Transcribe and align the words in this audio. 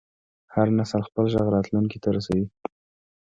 هر 0.53 0.67
نسل 0.77 1.01
خپل 1.09 1.25
غږ 1.33 1.47
راتلونکي 1.55 1.97
ته 2.03 2.09
رسوي. 2.15 2.45